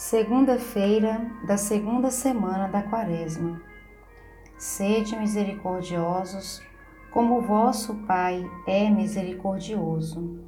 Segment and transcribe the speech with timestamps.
[0.00, 3.60] Segunda-feira da segunda semana da Quaresma.
[4.56, 6.62] Sede misericordiosos,
[7.10, 10.42] como vosso Pai é misericordioso.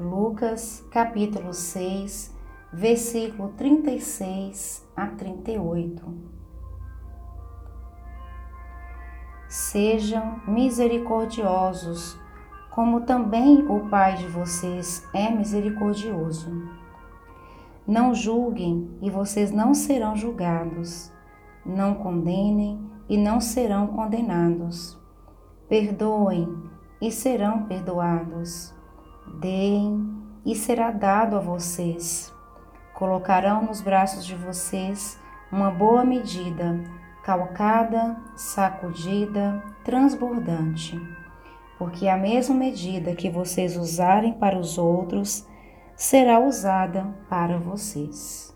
[0.00, 2.34] Lucas, capítulo 6,
[2.72, 6.02] versículo 36 a 38.
[9.46, 12.18] Sejam misericordiosos,
[12.76, 16.68] como também o Pai de vocês é misericordioso.
[17.86, 21.10] Não julguem e vocês não serão julgados.
[21.64, 24.94] Não condenem e não serão condenados.
[25.66, 26.54] Perdoem
[27.00, 28.74] e serão perdoados.
[29.40, 32.30] Deem e será dado a vocês.
[32.92, 35.18] Colocarão nos braços de vocês
[35.50, 36.84] uma boa medida,
[37.22, 41.00] calcada, sacudida, transbordante
[41.78, 45.46] porque a mesma medida que vocês usarem para os outros
[45.94, 48.54] será usada para vocês.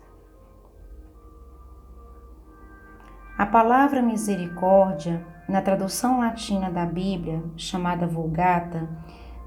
[3.37, 8.87] A palavra misericórdia, na tradução latina da Bíblia, chamada Vulgata,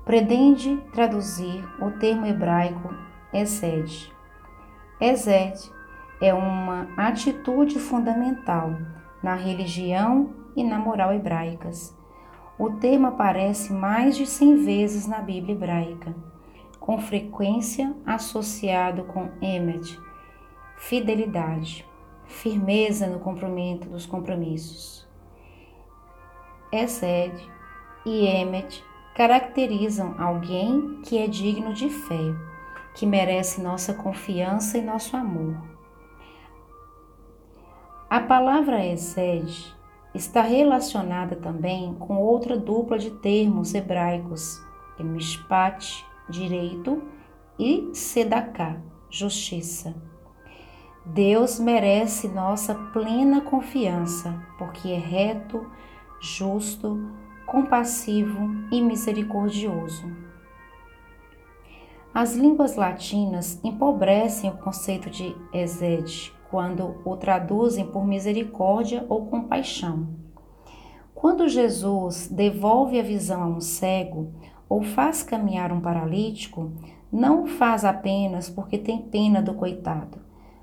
[0.05, 2.93] pretende traduzir o termo hebraico
[3.33, 4.13] Esed.
[5.01, 5.71] Esed
[6.21, 8.77] é uma atitude fundamental
[9.23, 11.97] na religião e na moral hebraicas
[12.59, 16.15] o termo aparece mais de 100 vezes na Bíblia hebraica,
[16.79, 19.99] com frequência associado com emet,
[20.77, 21.87] fidelidade,
[22.27, 25.07] firmeza no cumprimento dos compromissos.
[26.71, 27.35] Esed
[28.05, 32.35] e emet caracterizam alguém que é digno de fé,
[32.95, 35.57] que merece nossa confiança e nosso amor.
[38.09, 39.75] A palavra Esed
[40.15, 44.63] está relacionada também com outra dupla de termos hebraicos,
[44.97, 47.03] que é mishpat, direito,
[47.59, 48.77] e sedaká,
[49.11, 49.95] justiça.
[51.05, 55.67] Deus merece nossa plena confiança, porque é reto,
[56.21, 57.11] justo,
[57.47, 60.11] compassivo e misericordioso.
[62.15, 70.09] As línguas latinas empobrecem o conceito de Ezed, quando o traduzem por misericórdia ou compaixão.
[71.15, 74.33] Quando Jesus devolve a visão a um cego
[74.69, 76.73] ou faz caminhar um paralítico,
[77.11, 80.19] não o faz apenas porque tem pena do coitado,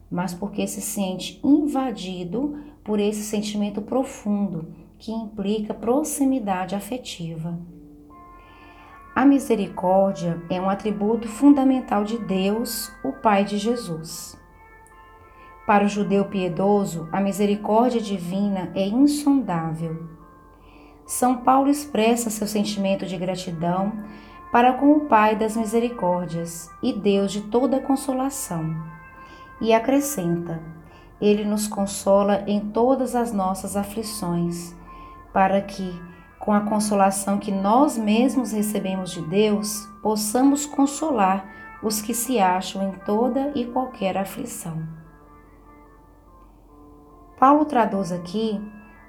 [0.09, 7.57] mas porque se sente invadido por esse sentimento profundo que implica proximidade afetiva.
[9.15, 14.41] A misericórdia é um atributo fundamental de Deus, o Pai de Jesus.
[15.66, 20.07] Para o judeu piedoso, a misericórdia divina é insondável.
[21.05, 23.94] São Paulo expressa seu sentimento de gratidão
[24.51, 28.75] para com o Pai das misericórdias e Deus de toda consolação.
[29.61, 30.59] E acrescenta:
[31.22, 34.75] Ele nos consola em todas as nossas aflições,
[35.31, 35.93] para que,
[36.39, 41.45] com a consolação que nós mesmos recebemos de Deus, possamos consolar
[41.83, 45.00] os que se acham em toda e qualquer aflição.
[47.41, 48.62] Paulo traduz aqui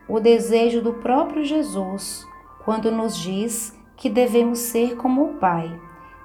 [0.08, 2.26] o desejo do próprio Jesus
[2.64, 5.78] quando nos diz que devemos ser como o Pai,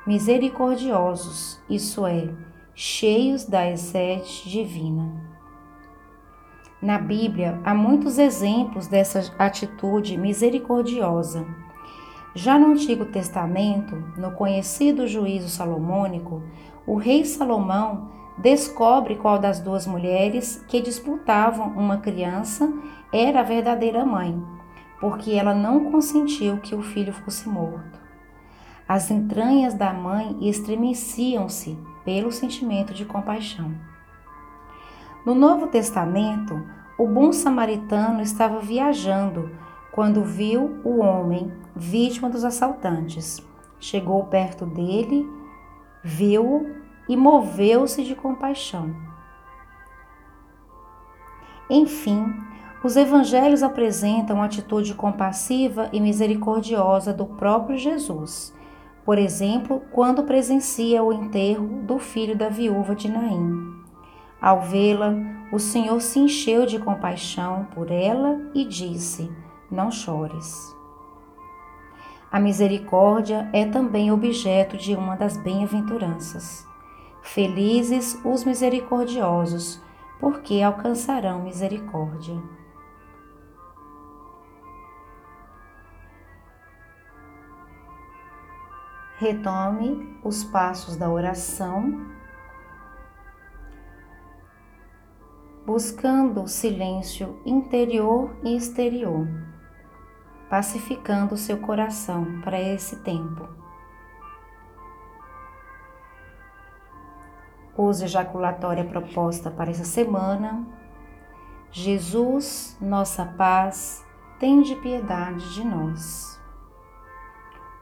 [0.06, 2.29] misericordiosos, isso é,
[2.73, 5.22] cheios da essência divina.
[6.81, 11.45] Na Bíblia há muitos exemplos dessa atitude misericordiosa.
[12.34, 16.41] Já no Antigo Testamento, no conhecido juízo salomônico,
[16.85, 22.71] o rei Salomão descobre qual das duas mulheres que disputavam uma criança
[23.11, 24.41] era a verdadeira mãe,
[24.99, 27.99] porque ela não consentiu que o filho fosse morto.
[28.87, 33.73] As entranhas da mãe estremeciam-se pelo sentimento de compaixão.
[35.25, 36.63] No Novo Testamento,
[36.97, 39.51] o bom samaritano estava viajando
[39.91, 43.45] quando viu o homem vítima dos assaltantes.
[43.79, 45.27] Chegou perto dele,
[46.03, 46.76] viu-o
[47.07, 48.95] e moveu-se de compaixão.
[51.69, 52.33] Enfim,
[52.83, 58.54] os evangelhos apresentam a atitude compassiva e misericordiosa do próprio Jesus.
[59.04, 63.75] Por exemplo, quando presencia o enterro do filho da viúva de Naim.
[64.39, 65.13] Ao vê-la,
[65.51, 69.31] o Senhor se encheu de compaixão por ela e disse:
[69.71, 70.75] Não chores.
[72.31, 76.68] A misericórdia é também objeto de uma das bem-aventuranças.
[77.27, 79.81] Felizes os misericordiosos,
[80.18, 82.41] porque alcançarão misericórdia.
[89.18, 92.07] Retome os passos da oração,
[95.65, 99.27] buscando silêncio interior e exterior,
[100.50, 103.66] pacificando seu coração para esse tempo.
[107.77, 110.65] Use ejaculatória proposta para essa semana.
[111.71, 114.03] Jesus, nossa paz,
[114.39, 116.41] tende piedade de nós.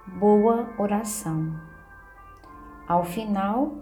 [0.06, 1.58] Boa oração.
[2.86, 3.78] Ao final,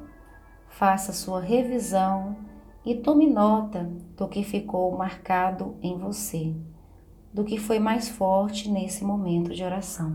[0.67, 2.37] faça sua revisão
[2.85, 6.55] e tome nota do que ficou marcado em você,
[7.33, 10.13] do que foi mais forte nesse momento de oração.